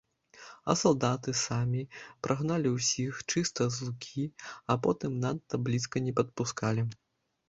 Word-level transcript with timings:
А 0.73 0.75
салдаты 0.81 1.33
самі 1.41 1.83
прагналі 2.27 2.71
ўсіх 2.77 3.19
чыста 3.31 3.67
з 3.75 3.89
лукі 3.89 4.23
і 4.29 4.77
потым 4.87 5.19
надта 5.27 5.61
блізка 5.69 6.03
не 6.07 6.15
падпускалі. 6.21 6.87